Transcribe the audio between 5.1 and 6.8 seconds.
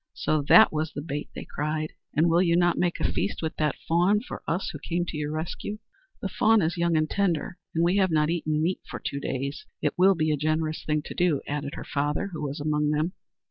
your rescue?" "The fawn is